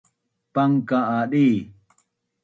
Pangka’ 0.53 0.97
a 1.17 1.19
di 1.31 1.45